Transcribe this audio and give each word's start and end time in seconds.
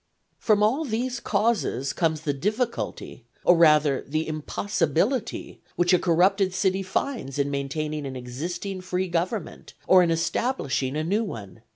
From 0.39 0.63
all 0.63 0.83
these 0.83 1.19
causes 1.19 1.93
comes 1.93 2.21
the 2.21 2.33
difficulty, 2.33 3.27
or 3.43 3.55
rather 3.55 4.01
the 4.01 4.27
impossibility, 4.27 5.61
which 5.75 5.93
a 5.93 5.99
corrupted 5.99 6.55
city 6.55 6.81
finds 6.81 7.37
in 7.37 7.51
maintaining 7.51 8.07
an 8.07 8.15
existing 8.15 8.81
free 8.81 9.07
government, 9.07 9.75
or 9.85 10.01
in 10.01 10.09
establishing 10.09 10.95
a 10.97 11.03
new 11.03 11.23
one. 11.23 11.61